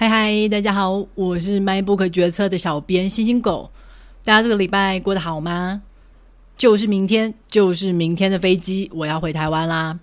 [0.00, 3.70] 嗨嗨，大家好，我是 MINEBOOK 决策的小编星星狗。
[4.24, 5.82] 大家这个礼拜过得好吗？
[6.56, 10.00] 就是明天，就是明天的飞机，我要回台湾啦。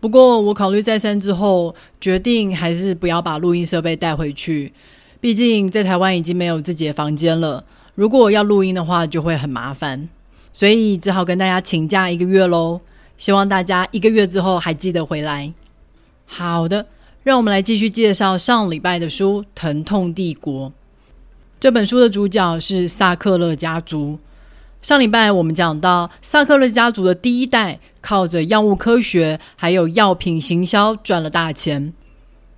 [0.00, 4.72] 不过我考虑再三之后，决定还是不要把录音设备带回去。
[5.20, 7.62] 毕竟在台湾已经没有自己的房间了，
[7.94, 10.08] 如果要录音的话，就会很麻烦。
[10.54, 12.80] 所以只好跟大家请假一个月喽。
[13.18, 15.52] 希望大家一个月之后还记得回来。
[16.24, 16.86] 好的。
[17.24, 20.68] 让我们来继续介绍上礼拜的书《疼痛帝国》。
[21.58, 24.18] 这本书的主角是萨克勒家族。
[24.82, 31.94] 上礼拜我们讲到，萨克勒家族的第一代靠着药物科学还有药品行销赚了大钱。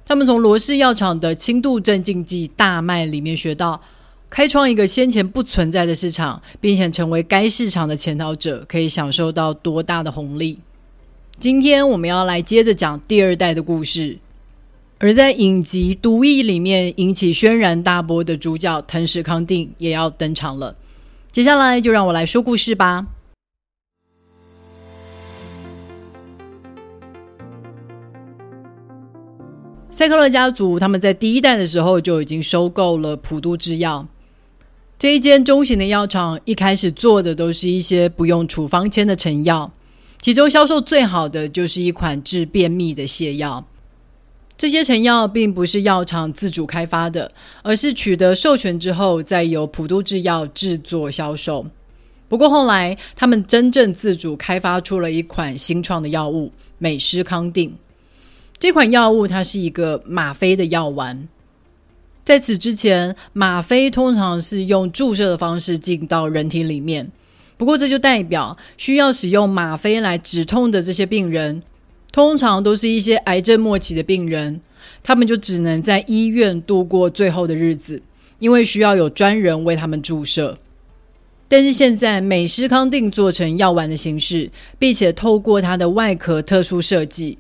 [0.05, 3.81] 他们从罗氏药厂的轻度镇静剂大麦里面学到，
[4.29, 10.59] 开创一个先前不存在的市场，并且成为该市场的潜逃者，可以享受到多大的红利。
[11.39, 14.19] 今天我们要来接着讲第二代的故事。
[14.99, 20.75] 而在影集《毒液》里面引起轩然大波的主角藤石康定也要登场了。
[21.31, 23.07] 接下来就让我来说故事吧。
[29.91, 34.07] 萨克勒家族他们在第一代的时候就已经收购了普渡制药
[34.99, 39.71] 这一间中型的药厂，一开始做的都是一些不用处方签的成药，
[40.23, 43.63] 其中销售最好的就是一款治便秘的泻药。
[44.59, 47.31] 这些成药并不是药厂自主开发的，
[47.63, 51.67] 而是取得授权之后，再由普渡制药制作销售。
[52.29, 57.73] 不过后来，他们真正自主开发出了一款新创的药物——美诗康定。
[58.59, 61.29] 这款药物它是一个吗啡的药丸。
[62.25, 67.07] 在此之前，吗啡通常是用注射的方式进到人体里面。
[67.59, 71.63] 不过这就代表需要使用吗啡来止痛的这些病人。
[72.17, 74.63] 通常都是一些癌症末期的病人，
[75.03, 78.01] 他们就只能在医院度过最后的日子，
[78.39, 80.57] 因为需要有专人为他们注射。
[81.47, 87.37] 但是现在美施康定做成药丸的形式，并且透过它的外壳特殊设计，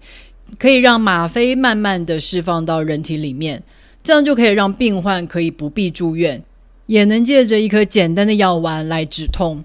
[0.59, 3.63] 可以让吗啡慢慢的释放到人体里面，
[4.05, 6.43] 这样就可以让病患可以不必住院，
[6.85, 9.65] 也能借着一颗简单的药丸来止痛。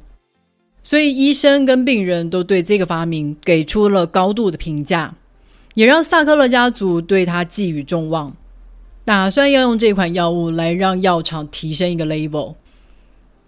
[0.84, 5.14] 所以，医生跟病人都对这个发明给出了高度的评价，
[5.76, 8.36] 也让萨克勒家族对他寄予众望，
[9.06, 12.56] 打算要用这款药物来让药厂提升一个 level。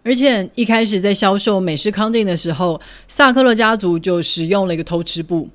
[0.04, 5.50] 而且，一开始在销售美式康定的时候，萨克勒家族就使用了一个偷吃步，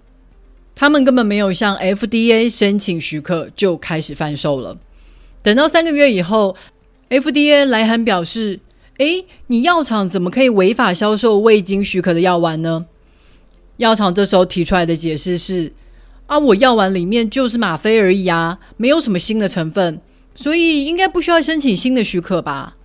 [0.75, 4.77] 他们根本没有向 FDA 申请许可就开始贩售了。
[5.45, 6.57] 等到三个月以后
[7.09, 8.59] ，FDA 来函表示。
[8.99, 12.87] 诶，你药厂怎么可以违法销售未经许可的药丸呢？
[13.77, 15.73] 药厂这时候提出来的解释是：
[16.27, 20.01] 啊，我药丸里面就是吗啡而已啊，没有什么新的成分，
[20.35, 22.77] 所以应该不需要申请新的许可吧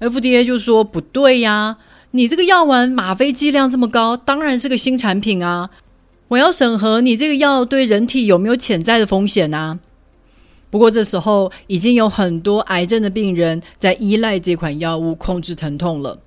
[0.00, 1.76] ？FDA 就说不对呀，
[2.10, 5.70] 你这个药丸吗啡剂量这么高，当然是个新产品啊，
[6.26, 9.78] 我要审核你这个药对人体有没有潜在的风险啊。
[10.74, 16.18] 不过这时候已经有很多癌症的病人在依赖这款药物控制疼痛了，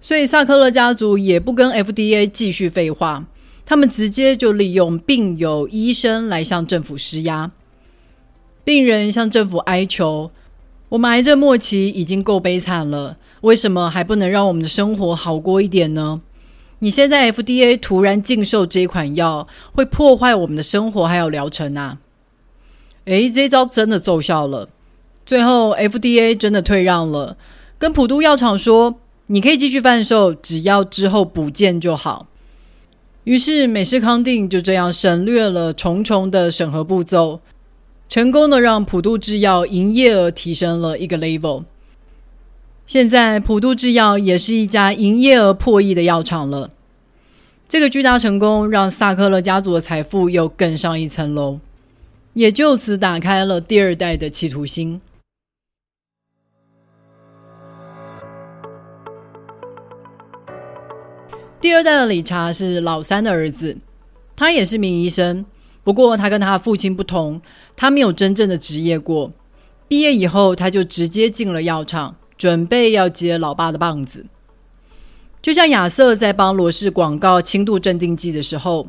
[0.00, 3.24] 所以萨克勒家族也不跟 FDA 继续废话，
[3.64, 7.52] 他们直接就利用病友医生来向政府施压。
[8.64, 10.32] 病人向政府哀求
[10.90, 16.20] ：“我们癌症末期已经够悲惨了，为什么还不能让我们的生活好过一点呢？
[16.80, 21.98] 你现在 FDA 突然禁售这款药，会破坏我们的生活还有疗程啊！”
[23.06, 24.68] 诶，这一招真的奏效了。
[25.24, 27.36] 最后，FDA 真的退让了，
[27.78, 28.96] 跟普渡药厂说
[29.26, 32.26] ：“你可以继续贩售，只要之后补件就好。”
[33.24, 37.40] 于是，美式康定就这样省略了重重的审核步骤，
[38.08, 41.64] 成功的让普渡制药营业额提升了一个 level。
[42.86, 46.70] 现在，普渡制药也是一家营业额破亿的药厂了。
[47.68, 51.58] 这个巨大成功让萨克勒家族的财富又更上一层楼。
[52.36, 55.00] 也就此打开了第二代的企图心。
[61.58, 63.78] 第二代的理查是老三的儿子，
[64.36, 65.46] 他也是名医生，
[65.82, 67.40] 不过他跟他父亲不同，
[67.74, 69.32] 他没有真正的职业过。
[69.88, 74.26] 毕业以后，他就直接进了药厂，准备要接老爸的棒子。
[75.40, 78.86] 就像亚瑟在帮罗氏广告轻度镇定剂的时候。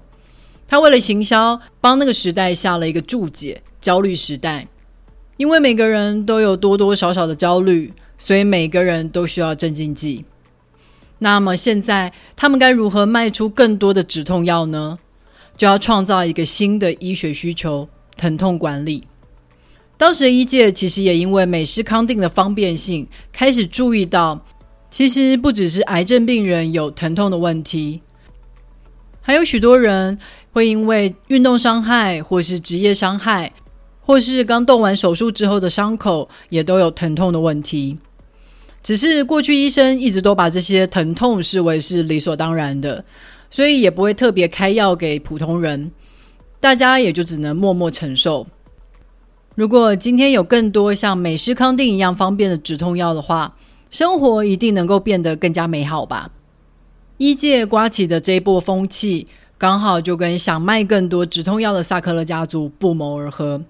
[0.68, 4.68] 他为了行销，帮那个时代下了一个注解：焦虑时代。
[5.38, 10.26] 因为每个人都有多多少少的焦虑，所以每个人都需要镇静剂。
[11.20, 15.00] 那么现在，他们该如何卖出更多的止痛药呢？
[15.56, 17.88] 就要创造一个新的医学需求——
[18.18, 19.04] 疼痛管理。
[19.98, 24.46] 当时的医界其实也因为美式康定的方便性，开始注意到，
[24.92, 28.02] 其实不只是癌症病人有疼痛的问题，
[29.22, 30.20] 还有许多人
[30.58, 33.54] 会因为运动伤害，或是职业伤害，
[34.02, 38.00] 或是刚动完手术之后的伤口，也都有疼痛的问题。
[38.82, 43.06] 只是过去医生一直都把这些疼痛视为是理所当然的，
[43.52, 45.92] 所以也不会特别开药给普通人，
[46.60, 48.48] 大家也就只能默默承受。
[49.54, 53.56] 如果今天有更多像美诗康定一样方便的止痛药的话，
[53.92, 56.32] 生活一定能够变得更加美好吧？
[57.18, 59.28] 医界刮起的这一波风气，
[59.58, 63.62] 刚好就跟想卖更多止痛药的萨克勒家族不谋而合。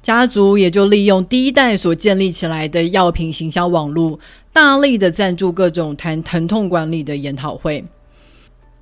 [0.00, 4.18] 家族也就利用第一代所建立起来的药品行销网络，
[4.52, 7.84] 大力的赞助各种谈疼痛管理的研讨会，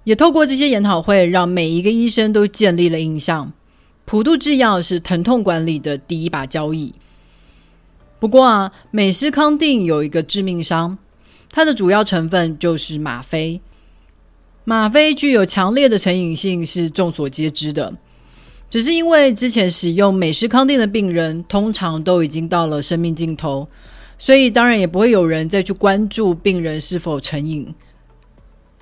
[0.04, 3.50] 也透过这些研讨会，让每一个医生都建立了印象。
[4.04, 6.94] 普度制药是疼痛管理的第一把交椅。
[8.20, 10.98] 不过啊，美斯康定有一个致命伤，
[11.50, 13.60] 它的主要成分就是吗啡。
[14.66, 17.94] 吗啡具有强烈的成瘾性，是众所皆知的。
[18.68, 23.68] 只是因为之前使用美诗康定的病人通常都已经到了生命尽头，
[24.18, 27.72] 所以当然也不会有人再去关注病人是否成瘾。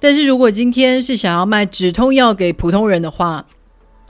[0.00, 3.46] 但是如果今天是想要卖止痛药给普通人的话，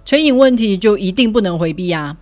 [0.04, 2.16] 成瘾问题就一定不能回避啊！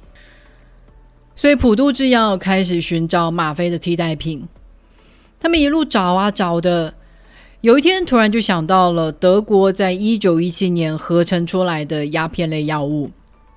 [1.37, 4.49] 所以普度制药开始寻找吗啡的替代品。
[5.39, 6.95] 他们一路找啊找的，
[7.63, 13.09] 有一天突然就想到了德国在一九一七年合成出来的鸦片类药物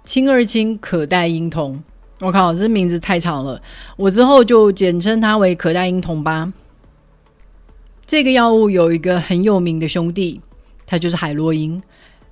[0.04, 1.84] 氢二氢可待因酮。
[2.20, 3.60] 我靠，这名字太长了，
[3.98, 6.54] 我之后就简称它为可待因酮吧。
[8.06, 10.40] 这个药物有一个很有名的兄弟，
[10.86, 11.82] 它就是海洛因。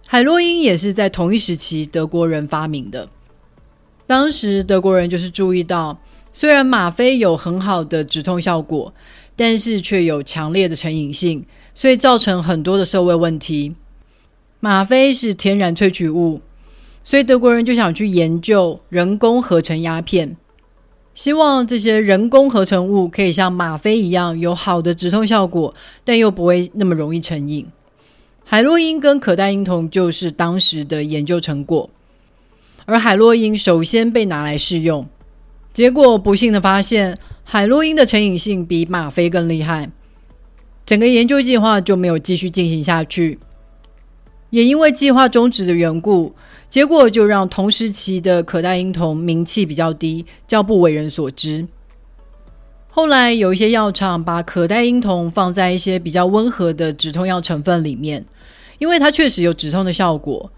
[0.05, 3.09] 海洛因也是在同一时期德国人发明的。
[4.05, 5.99] 当时德国人就是注意到，
[6.31, 8.93] 虽然吗啡有很好的止痛效果，
[9.35, 11.43] 但是却有强烈的成瘾性，
[11.73, 13.75] 所以造成很多的社会问题。
[14.59, 16.41] 吗啡是天然萃取物，
[17.03, 20.37] 所以德国人就想去研究人工合成鸦片，
[21.13, 25.73] 希望这些人工合成物可以像吗啡一样有好的止痛效果，
[26.05, 27.67] 但又不会那么容易成瘾。
[28.45, 31.89] 海洛因跟可待因酮就是当时的研究成果，
[32.85, 35.05] 而海洛因首先被拿来试用，
[35.73, 39.89] 结果不幸的发现，海洛因的成瘾性比吗啡更厉害，
[40.85, 43.39] 整个研究计划就没有继续进行下去。
[44.49, 46.33] 也因为计划终止的缘故，
[46.69, 51.67] 结果就让同时期的可待因酮名气比较低，较不为人所知。
[52.89, 58.23] 后来有一些药厂把可待因酮放在一些比较温和的止痛药成分里面。
[58.79, 60.51] 因为它确实有止痛的效果，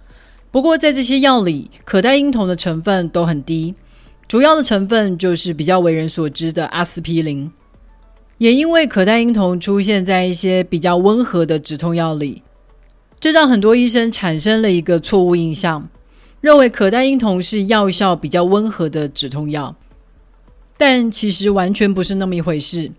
[0.50, 3.76] 不过在这些药里，可待因酮的成分都很低，
[4.28, 7.52] 主要的成分就是比较为人所知的阿司匹林。
[8.38, 12.42] 也因为可待因酮出现在一些比较温和的止痛药里，
[13.20, 15.88] 这让很多医生产生了一个错误印象，
[16.42, 19.76] 认为可待因酮是药效比较温和的止痛药，
[20.78, 22.92] 但其实完全不是那么一回事。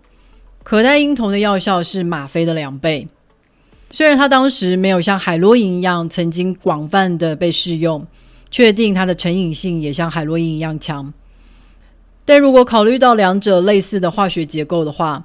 [0.63, 3.07] 可待因酮的药效是吗啡的两倍。
[3.89, 8.05] 虽然它当时没有像海洛因一样曾经广泛的被试用，
[8.51, 11.13] 确定它的成瘾性也像海洛因一样强，
[12.27, 15.23] 但如果考虑到两者类似的化学结构的话，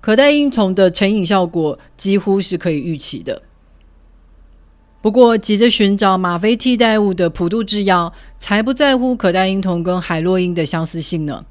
[0.00, 3.42] 可待因酮的成瘾效果几乎是可以预期的。
[5.00, 11.44] 不过，急着寻找吗啡替代物的普度制药才不在乎可待因酮跟海洛因的相似性呢。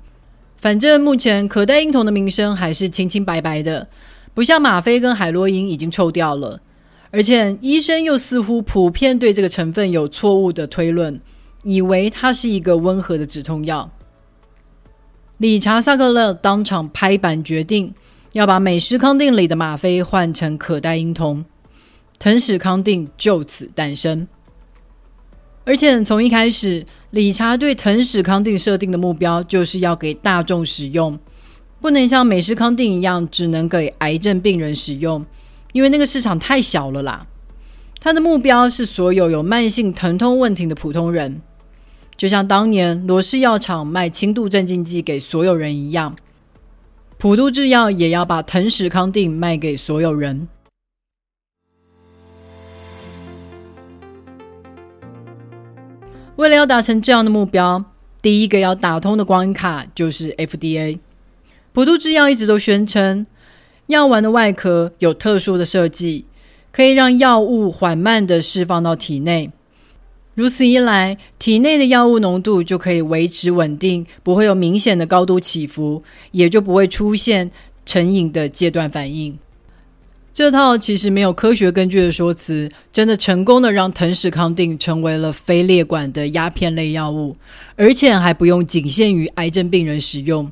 [0.57, 3.87] 反正目前可待因酮的名声还是清清白白的。
[4.33, 6.59] 不像吗啡跟海洛因已经臭掉了，
[7.11, 11.21] 而且医生又似乎普遍对这个成分有错误的推论，
[11.63, 13.89] 以为它是一个温和的止痛药。
[15.41, 17.91] 理查萨克勒当场拍板决定，
[18.33, 21.43] 要把美诗康定里的吗啡换成可待因酮，
[22.19, 24.27] 藤史康定就此诞生。
[25.65, 31.17] 而且从一开始，理查对藤史康定设定的目标就是要给大众使用。
[31.79, 35.25] 不能像美诗康定一样，只能给癌症病人使用，
[35.73, 37.25] 因为那个市场太小了啦。
[37.99, 41.41] 他的目标是所有有慢性疼痛问题的普通人，
[42.21, 46.15] 就像当年罗氏药厂卖轻度镇静剂给所有人一样，
[47.17, 50.47] 普度制药也要把疼始康定卖给所有人。
[56.35, 57.83] 为了要达成这样的目标，
[58.21, 60.99] 第一个要打通的关卡就是 FDA。
[61.73, 63.25] 普度制药一直都宣称，
[63.87, 66.25] 药丸的外壳有特殊的设计，
[66.71, 69.49] 可以让药物缓慢地释放到体内，
[70.41, 77.51] 如此一来，体内的药物浓度就可以维持稳定，不会有明显的高度起伏，也就不会出现
[77.85, 79.37] 成瘾的戒断反应。
[80.33, 87.35] 这套其实没有科学根据的说辞，真的成功的让藤氏康定成为了非列管的鸦片类药物，
[87.75, 90.51] 而且还不用仅限于癌症病人使用。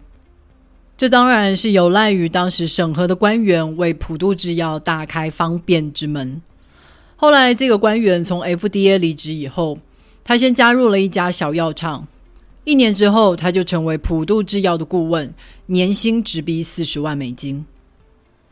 [0.96, 6.40] 这当然是有赖于当时审核的官员为普渡制药大开方便之门。
[7.22, 9.78] 后来，这个官员从 FDA 离职以后，
[10.24, 12.08] 他先加入了一家小药厂。
[12.64, 15.34] 一年之后，他就成为普渡制药的顾问，
[15.66, 17.66] 年薪直逼四十万美金。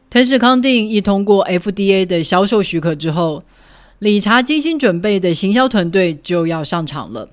[0.10, 3.42] 藤氏康定一通过 FDA 的销售许可之后，
[4.00, 7.30] 理查精心准备的行销团队就要上场了。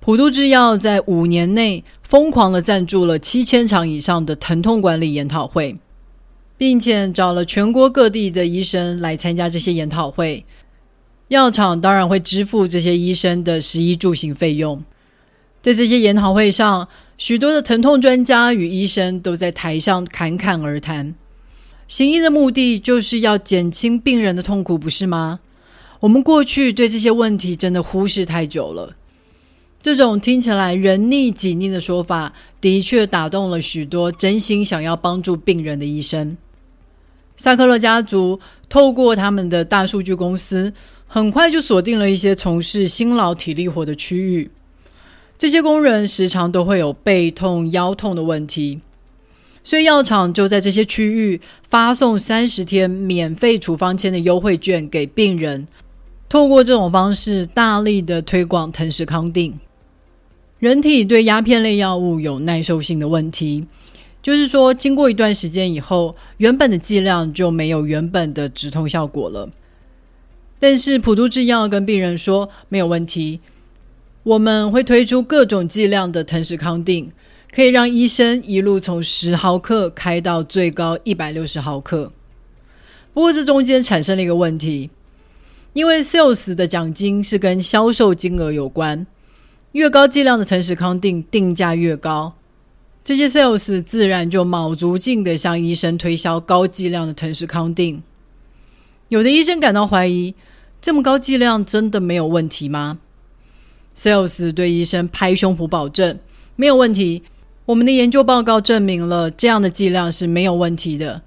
[0.00, 5.76] 普渡制药在五年内疯狂的赞助了七千场以上的疼痛管理研讨会。
[6.60, 10.44] 并且找了全国各地的医生来参加这些研讨会，
[11.28, 14.84] 药厂当然会支付这些医生的食衣住行费用。
[15.62, 16.86] 在这些研讨会上，
[17.16, 21.14] 许多的疼痛专家与医生都在台上侃侃而谈。
[21.88, 25.40] 行医的目的就是要减轻病人的痛苦，不是吗？
[26.00, 28.94] 我们过去对这些问题真的忽视太久了。
[29.80, 36.36] 这种听起来人逆己逆的说法，的确打动了许多真心想要帮助病人的医生。
[37.40, 40.70] 萨克勒家族透过他们的大数据公司，
[41.06, 44.50] 很快就锁定了一些从事辛劳体力活的区域。
[45.38, 48.82] 这些工人时常都会有背痛、腰痛的问题，
[49.64, 55.66] 所以药厂就在这些区域发送三十天免费处方签的优惠券给病人，
[56.28, 59.58] 透过这种方式大力的推广藤始康定。
[60.58, 63.66] 人体对鸦片类药物有耐受性的问题。
[64.22, 69.48] 就是说，经过一段时间以后，原本的剂量就没有原本的止痛效果了。
[70.58, 73.40] 但是普渡制药跟病人说没有问题，
[74.22, 77.10] 我们会推出各种剂量的藤始康定，
[77.50, 82.12] 可以让医生一路从十毫克开到最高一百六十毫克。
[83.14, 84.90] 不过这中间产生了一个问题，
[85.72, 89.06] 因为 sales 的奖金是跟销售金额有关，
[89.72, 92.34] 越高剂量的藤始康定定价越高。
[93.10, 98.00] 这些 sales 自然就卯足劲的向医生推销高剂量的藤氏康定。
[99.08, 100.32] 有的医生感到怀疑，
[100.80, 102.98] 这么高剂量真的没有问题吗
[103.96, 106.20] ？sales 对医生拍胸脯保证，
[106.54, 107.24] 没有问题。
[107.64, 111.22] 我们的研究报告证明了这样的剂量是没有问题的。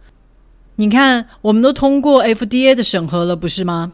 [0.78, 3.92] 你看，我们都通过 FDA 的审核了，不是吗？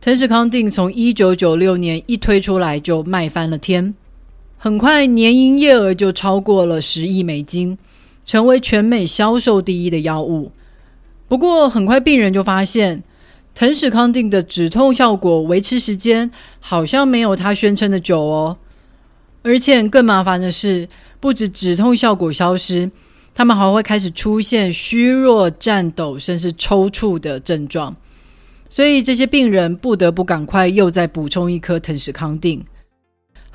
[0.00, 3.96] 藤氏康定从一九九六年一推出来就卖翻了天。
[4.66, 7.78] 很快，年营业额就超过了十亿美金，
[8.24, 10.50] 成为全美销售第一的药物。
[11.28, 13.04] 不过，很快病人就发现，
[13.54, 18.56] 藤始康定的止痛效果维持时间好像没有他宣称的久哦。
[19.44, 20.88] 而且更麻烦的是，
[21.20, 22.90] 不止止痛效果消失，
[23.32, 27.94] 他们还会开始出现虚弱、颤抖，甚至抽搐的症状。
[28.68, 32.60] 所以，这些病人不得不赶快又再补充一颗藤始康定。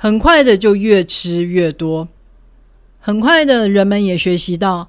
[0.02, 2.08] 很快的就越吃越多，
[2.98, 4.88] 很快的人们也学习到，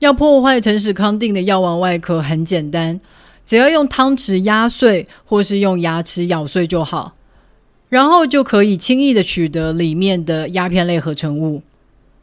[0.00, 3.00] 要破坏藤始康定的药丸外壳很简单，
[3.44, 7.14] 只要用汤匙压碎或是用牙齿咬碎就好，
[7.88, 11.62] 然后就可以轻易的取得里面的鸦片类合成物，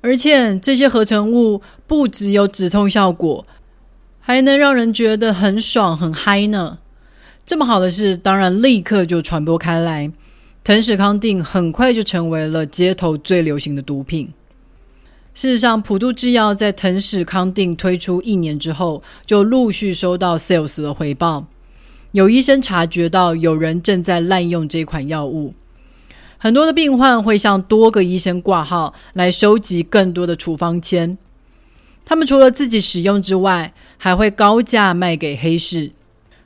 [0.01, 3.45] 而且这些合成物不只有止痛效果，
[4.19, 6.79] 还能让人觉得很爽很嗨呢。
[7.45, 10.11] 这么好的事，当然立刻就传播开来。
[10.63, 14.31] 藤始康定很快就成为了街头最流行的毒品。
[15.33, 21.45] 事实上，普渡制药在藤始康定推出一年之后，就陆续收到 sales 的回报。
[22.13, 25.53] 有医生察觉到有人正在滥用这款药物，
[26.37, 31.17] 很多的病患会向多个医生挂号来收集更多的处方签。
[32.05, 35.91] 他们除了自己使用之外，还会高价卖给黑市。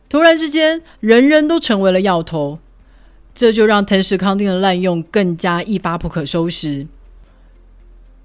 [0.09, 2.57] 突然之间，人人都成为了药头。
[3.38, 6.88] 这就让藤氏康定的滥用更加一发不可收拾。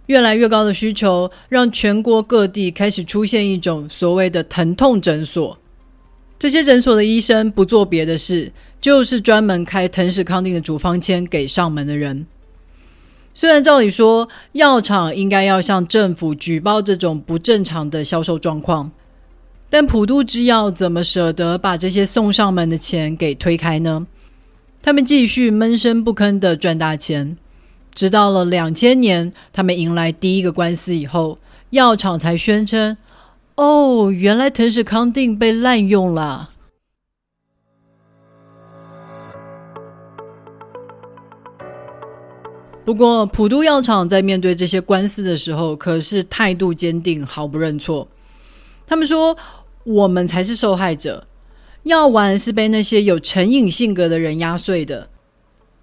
[0.06, 5.58] 越来越高的需求，让全国各地开始出现一种所谓的疼痛诊所。
[6.38, 8.50] 这些诊所的医生不做别的事，
[8.80, 12.26] 就是专门开藤氏康定的处方签给上门的人。
[13.34, 18.90] 虽然照理说，药厂应该要向政府举报这种不正常的销售状况，
[19.68, 24.06] 但普渡制药怎么舍得把这些送上门的钱给推开呢？
[24.84, 27.36] 他们继续闷声不吭的赚大钱，
[27.94, 31.38] 直到了两千年，他们迎来第一个官司以后，
[31.70, 32.96] 药厂才宣称
[33.54, 36.50] ：“哦，原来藤始康定被滥用了。”
[42.84, 48.08] 不过，普渡药厂在面对这些官司的时候，可是态度坚定，毫不认错。
[48.84, 49.36] 他们说
[49.86, 51.24] ：“我们才是受害者，
[51.84, 55.08] 药丸是被那些有成瘾性格的人压碎的。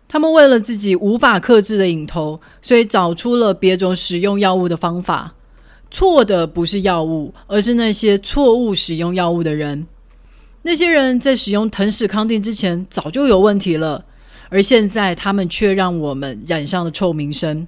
[0.08, 5.36] 他们为了自己无法克制的瘾头，所以找出了别种使用药物的方法。
[5.92, 9.88] 错的不是药物，而是那些错误使用药物的人。
[10.64, 14.06] 那些人在使用藤氏康定之前，早就有问题了。”
[14.52, 17.68] 而现在，他们却让我们染上了臭名声。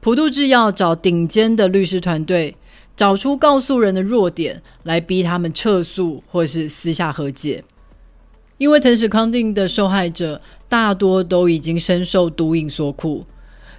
[0.00, 2.56] 普渡制药找顶尖的律师团队，
[2.98, 7.62] 找出告诉人的弱点，来逼他们撤诉或是私下和解。
[8.56, 13.24] 因为藤始康定的受害者大多都已经深受毒瘾所苦，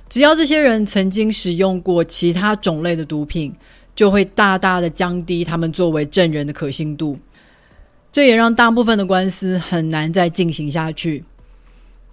[0.07, 3.53] 只要这些人曾经使用过其他种类的毒品，
[3.93, 7.17] 就会大大的降低他们作为证人的可信度。
[8.13, 11.25] 这也让大部分的官司很难再进行下去。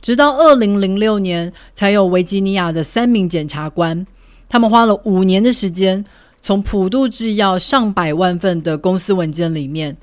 [0.03, 4.05] 直到二零零六年，才有维吉尼亚的三名检察官，
[4.49, 6.05] 他们花了五年的时间，
[6.47, 9.97] 从普渡制药上百万份的公司文件里面，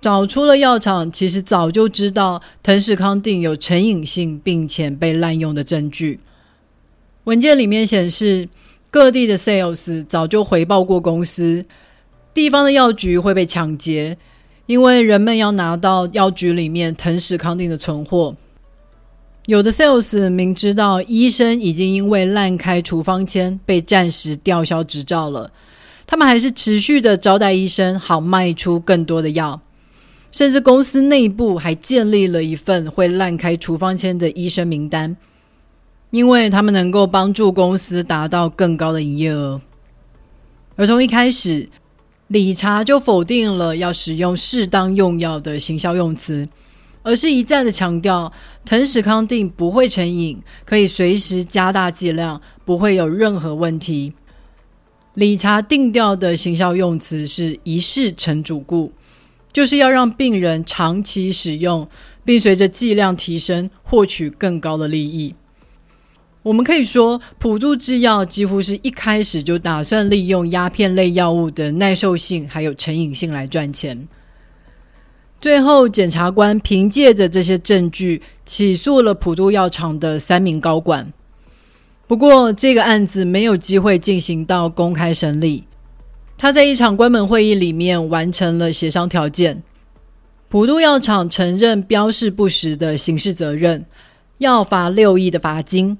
[0.00, 6.20] 找出了药厂其实早就知道藤氏康定有成瘾性并且被滥用的证据。
[7.24, 8.48] 文件里面显示，
[8.90, 11.62] 各地的 sales 早就回报过公司，
[12.32, 14.16] 地方的药局会被抢劫，
[14.64, 18.34] 因为人们要拿到药局里面藤氏康定的存货。
[19.44, 25.52] 有的 sales 明知道医生已经因为滥开处方签被暂时吊销执照了，
[26.06, 29.60] 他们还是持续的招待医生，好卖出更多的药。
[30.30, 35.16] 甚至公司内部还建立了一份会滥开处方签的医生名单，
[36.10, 39.60] 因为他们能够帮助公司达到更高的营业额。
[40.76, 41.68] 而从一开始，
[42.26, 46.48] 理查就否定了要使用适当用药的行销用词。
[47.04, 48.32] 而是一再的强调，
[48.64, 54.14] 藤史康定不会成瘾，可以随时加大剂量，不会有任何问题。
[55.14, 58.92] 理查定调的行销用词是“一试成主顾”，
[59.52, 61.88] 就是要让病人长期使用，
[62.24, 65.34] 并随着剂量提升，获取更高的利益。
[66.42, 74.06] 我们可以说，普渡制药几乎是一开始就打算利用鸦片类药物的耐受性还有成瘾性来赚钱。
[75.40, 81.12] 最后，检察官凭借着这些证据起诉了普渡药厂的三名高管。
[82.14, 85.64] 不过，这个案子没有机会进行到公开审理。
[86.38, 89.60] 他在一场关门会议里面完成了协商条件。
[90.48, 93.84] 普渡药厂承认标示不实的刑事责任，
[94.38, 95.98] 要罚六亿的罚金。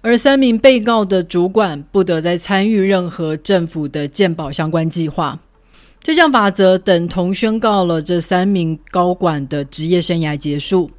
[0.00, 5.38] 而三名被告的主管不得再参与任何政府的健保相关计划。
[6.02, 10.90] 这项法则等同宣告了这三名高管的职业生涯结束，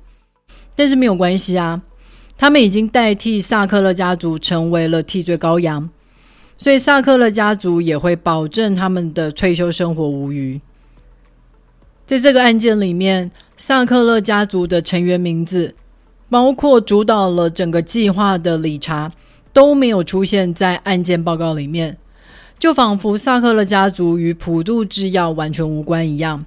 [0.76, 1.82] 但是没有关系啊，
[2.38, 5.90] 他们已经代替萨克勒家族成为了替罪羔羊，
[6.58, 10.60] 所以萨克勒家族也会保证他们的退休生活无虞。
[12.06, 15.74] 在这个案件里面，萨克勒家族的成员名字，
[16.30, 19.12] 包括主导了整个计划的理查，
[19.54, 21.98] 都没有出现在案件报告里面。
[22.60, 26.46] 就仿佛萨克勒家族与普渡制药完全无关一样。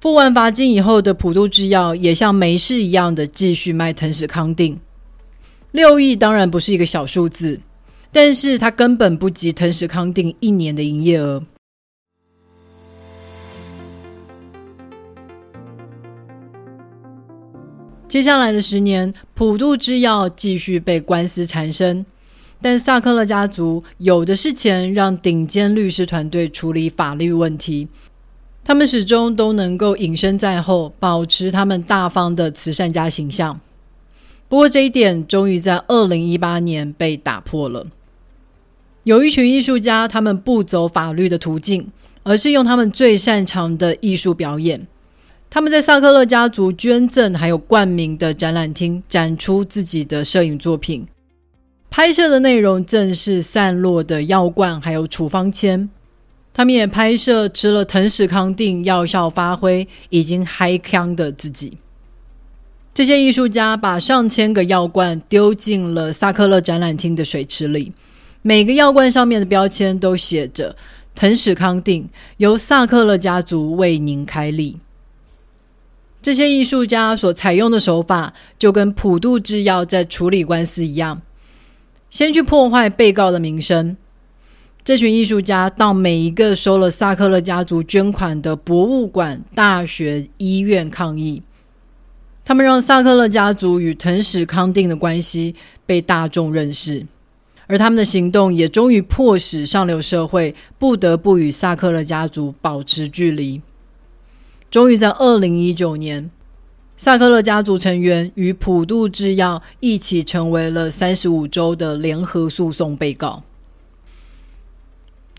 [0.00, 4.80] 付完罚金以后的普渡制药也像没事一样的继续卖藤始康定。
[5.72, 7.60] 六亿当然不是一个小数字，
[8.10, 11.42] 但是它根本不及藤始康定一年的营业额。
[18.08, 22.04] 接下来的十年，普渡制药继续被官司缠身。
[22.62, 27.86] 但萨克勒家族有的是钱，让顶尖律师团队处理法律问题。
[28.64, 33.58] 他们始终都能够隐身在后，保持他们大方的慈善家形象。
[34.48, 37.86] 不过这一点终于在二零一八年被打破了。
[39.04, 41.90] 有一群艺术家，他们不走法律的途径，
[42.22, 44.86] 而是用他们最擅长的艺术表演。
[45.48, 51.04] 他们在萨克勒家族捐赠还有冠名的展览厅展出自己的摄影作品。
[51.88, 55.88] 拍摄的内容正是散落的药罐，还有处方签。
[56.52, 61.78] 他们也拍摄吃了藤始康定药效发挥、已经嗨康的自己。
[62.92, 67.92] 这些艺术家把上千个药罐丢进了萨克勒展览厅的水池里，
[68.42, 70.76] 每个药罐上面的标签都写着
[71.14, 72.08] “藤始康定
[72.38, 74.78] 由萨克勒家族为您开立”。
[76.20, 81.22] 这些艺术家所采用的手法，就跟普渡制药在处理官司一样。
[82.10, 83.96] 先去破坏被告的名声。
[84.82, 91.42] 这群艺术家到每一个收了萨克勒家族捐款的博物馆、大学、医院抗议。
[92.44, 97.06] 他们让萨克勒家族与藤史康定的关系被大众认识，
[97.66, 103.60] 而他们的行动也终于迫使上流社会不得不与萨克勒家族保持距离。
[104.70, 106.30] 终于在二零一九年，
[106.96, 113.44] 萨克勒家族成员与普渡制药一起成为了三十五州的联合诉讼被告。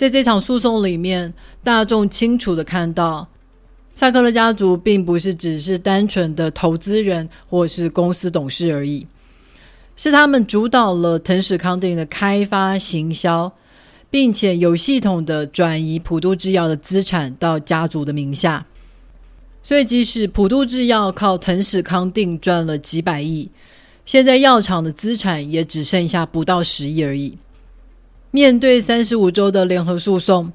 [0.01, 1.31] 在这场诉讼里面，
[1.63, 3.27] 大众清楚地看到，
[3.91, 9.05] 萨克勒家族并不是只是单纯的投资人或是公司董事而已，
[9.95, 13.53] 是他们主导了腾史康定的开发行销，
[14.09, 18.65] 并且有系统地转移普渡制药的资产到家族的名下。
[19.61, 23.51] 所以，即使普渡制药靠腾史康定赚了几百亿，
[24.07, 27.37] 现在药厂的资产也只剩下不到十亿而已。
[28.31, 30.51] 面对三十五州的联合诉讼，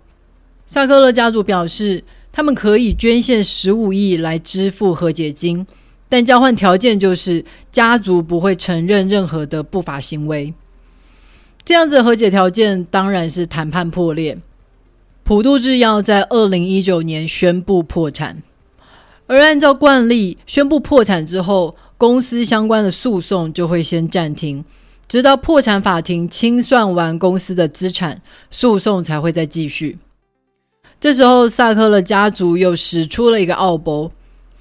[0.67, 5.67] 萨克勒家族表示，他们可以捐献十五亿来支付和解金，
[6.09, 10.55] 但交换条件就是家族不会承认任何的不法行为。
[11.65, 14.39] 这样子的和解条件当然是谈判破裂。
[15.23, 18.43] 普渡制药在二零一九年宣布破产，
[19.27, 24.65] 而按照惯例，宣布破产之后，公司相关的诉讼就会先暂停。
[25.09, 29.99] 直到破产法庭清算完公司的资产，诉讼才会再继续。
[30.99, 34.11] 这时候，萨克勒家族又使出了一个奥博。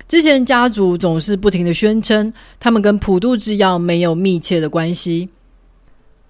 [0.07, 5.29] 之前家族总是不停的宣称，他们跟普渡制药没有密切的关系。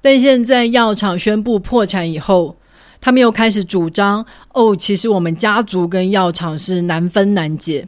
[0.01, 2.55] 但现在药厂宣布破产以后，
[3.01, 7.85] 他们又开始主张：哦，其实我们家族跟药厂是难分难解。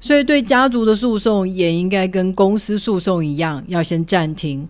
[0.00, 4.66] 所以，对家族的诉讼也应该跟公司诉讼一样，要先暂停。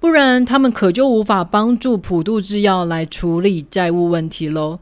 [0.00, 4.78] 不然，他们可就无法帮助普渡制药来处理债务问题喽。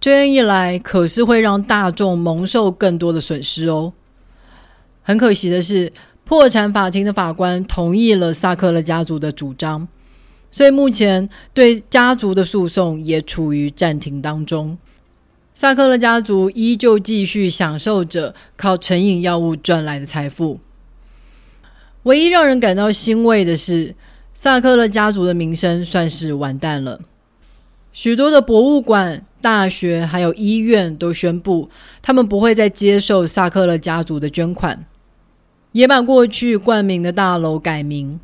[0.00, 3.94] 这样一来，可是会让大众蒙受更多的损失哦。
[5.02, 5.90] 很可惜的是，
[6.24, 9.88] 破产法庭的法官同意了萨克勒家族的主张，
[10.50, 14.76] 所以目前对家族的诉讼也处于暂停当中。
[15.54, 20.60] 萨克勒家族依旧继续享受着靠成瘾药物赚来的财富。
[22.02, 23.94] 唯一让人感到欣慰的是，
[24.34, 27.00] 萨克勒家族的名声算是完蛋了。
[27.92, 31.70] 许多的博物馆、大学还有医院都宣布，
[32.02, 34.84] 他们不会再接受萨克勒家族的捐款，
[35.70, 38.18] 也把过去冠名的大楼改名。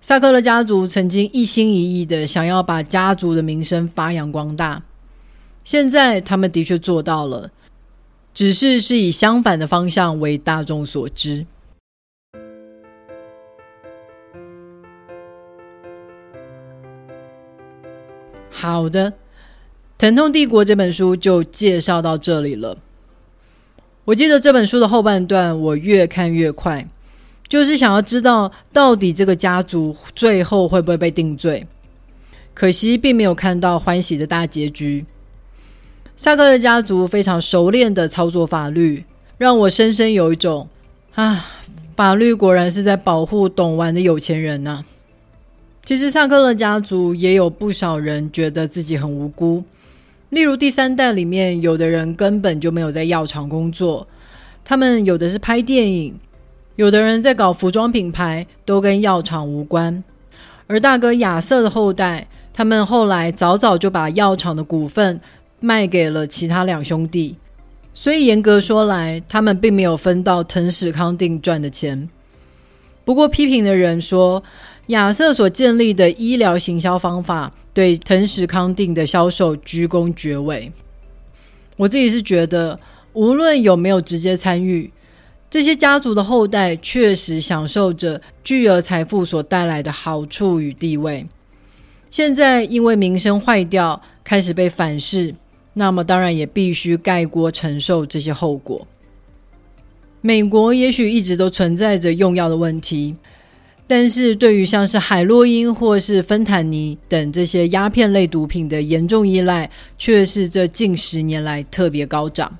[0.00, 4.84] 萨克勒家族曾经一心一意的想要把家族的名声发扬光大，
[5.64, 7.50] 现在他们的确做到了，
[8.32, 11.44] 只是是以相反的方向为大众所知。
[18.58, 19.12] 好的，
[19.98, 22.78] 《疼痛帝国》这本书就介绍到这里了。
[24.06, 26.88] 我记得这本书的后半段，我越看越快，
[27.48, 31.66] 就是想要知道到底这个家族最后会不会被定罪。
[32.54, 35.04] 可惜并没有看到欢喜的大结局。
[36.16, 39.04] 萨克的家族非常熟练的操作法律，
[39.36, 40.66] 让我深深有一种
[41.14, 41.44] 啊，
[41.94, 44.82] 法律果然是在保护懂玩的有钱人呐、
[45.86, 49.62] 其实萨克勒家族也有不少人觉得自己很无辜，
[50.30, 54.04] 例如第三代里面，有的人根本就没有在药厂工作，
[54.64, 56.12] 他们有的是拍电影，
[56.74, 60.02] 有的人在搞服装品牌，都跟药厂无关。
[60.66, 65.20] 而大哥亚瑟的后代，他们后来早早就把药厂的股份
[65.60, 67.36] 卖给了其他两兄弟，
[67.94, 72.08] 所以严格说来，他们并没有分到腾史康定赚的钱。
[73.04, 74.42] 不过批评的人说，
[74.88, 80.70] 亚瑟所建立的医疗行销方法对腾史康定的销售居功厥伟。
[81.76, 82.78] 我自己是觉得，
[83.12, 84.90] 无论有没有直接参与，
[85.50, 91.26] 这些家族的后代确实享受着巨额财富所带来的好处与地位。
[92.10, 95.34] 现在因为名声坏掉，开始被反噬，
[95.74, 98.86] 那么当然也必须盖锅承受这些后果。
[100.20, 103.16] 美国也许一直都存在着用药的问题。
[103.88, 112.56] 但是对于像是海洛因或是芬坦尼等这些鸦片类毒品的严重依赖，却是这近十年来特别高涨。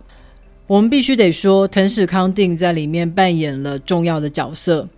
[0.68, 4.88] 我们必须得说，腾史康定在里面扮演了重要的角色，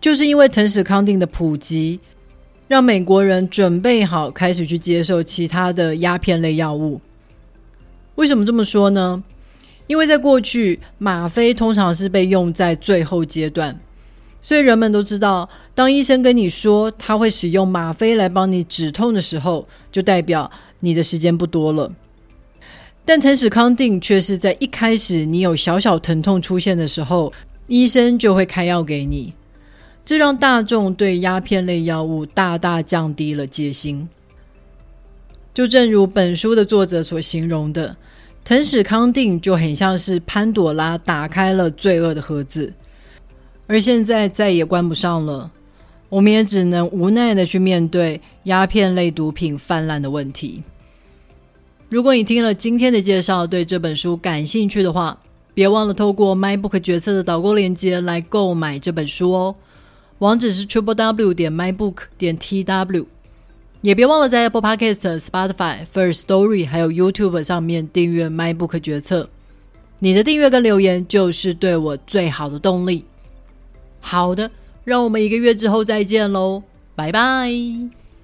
[0.00, 2.00] 就是因为腾史康定的普及，
[2.66, 7.00] 让美国人准备好开始去接受其他的鸦片类药物。
[8.16, 9.22] 为什么这么说呢？
[9.86, 13.78] 因为在过去，吗啡通常是被用在最后阶段。
[14.40, 21.92] 所以人们都知道，当医生跟你说他会使用吗啡来帮你止痛的时候，就代表你的时间不多了。
[23.04, 27.32] 但腾史康定却是在一开始你有小小疼痛出现的时候，
[27.66, 29.32] 医生就会开药给你。
[30.04, 34.08] 这让大众对鸦片类药物大大降低了戒心。
[35.52, 37.96] 就正如本书的作者所形容的，
[38.44, 42.72] 藤史康定就很像是潘朵拉打开了罪恶的盒子，
[43.68, 45.52] 而现在再也关不上了。
[46.08, 50.62] 我们也只能无奈的去面对鸦片类毒品泛滥的问题。
[51.88, 55.16] 如果你听了今天的介绍，对这本书感兴趣的话，
[55.54, 59.54] 别忘了透过 MyBook 决策的导购链接来购买这本书哦。
[60.18, 63.06] 网址是 triple w 点 mybook 点 tw。
[63.80, 69.28] 也别忘了在 Apple Podcast、Spotify、First Story 还有 YouTube 上面订阅 MyBook 决策。
[70.00, 73.04] 你的订阅跟留言就是对我最好的动力。
[74.08, 74.50] 好的。
[74.84, 76.62] 让我们一个月之后再见喽，
[76.96, 77.97] 拜拜。